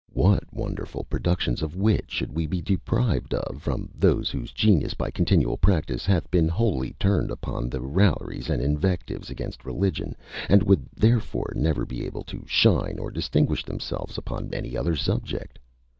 What 0.13 0.51
wonderful 0.51 1.03
productions 1.03 1.61
of 1.61 1.75
wit 1.75 2.05
should 2.07 2.33
we 2.35 2.47
be 2.47 2.59
deprived 2.59 3.35
of 3.35 3.61
from 3.61 3.87
those 3.93 4.31
whose 4.31 4.51
genius, 4.51 4.95
by 4.95 5.11
continual 5.11 5.57
practice, 5.57 6.07
hath 6.07 6.31
been 6.31 6.47
wholly 6.47 6.93
turned 6.99 7.29
upon 7.29 7.69
raillery 7.69 8.41
and 8.49 8.63
invectives 8.63 9.29
against 9.29 9.63
religion, 9.63 10.15
and 10.49 10.63
would 10.63 10.87
therefore 10.95 11.53
never 11.55 11.85
be 11.85 12.03
able 12.07 12.23
to 12.23 12.43
shine 12.47 12.97
or 12.97 13.11
distinguish 13.11 13.63
themselves 13.63 14.17
upon 14.17 14.49
any 14.53 14.75
other 14.75 14.95
subject? 14.95 15.59